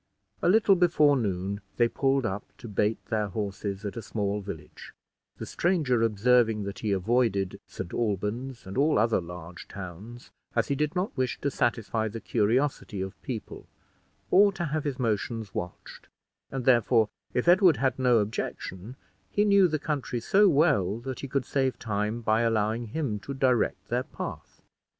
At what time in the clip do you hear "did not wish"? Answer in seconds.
10.75-11.39